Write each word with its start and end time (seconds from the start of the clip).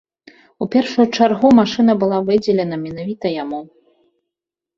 У 0.65 0.67
першую 0.75 1.03
чаргу 1.17 1.51
машына 1.59 1.95
была 2.05 2.17
выдзелена 2.31 2.75
менавіта 2.87 3.25
яму. 3.43 3.61